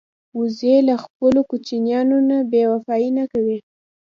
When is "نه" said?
2.29-2.37, 3.17-3.25